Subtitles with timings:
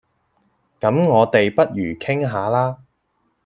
[0.79, 2.79] 咁我哋不如傾吓啦